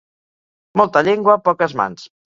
[0.81, 2.09] Molta llengua, poques mans.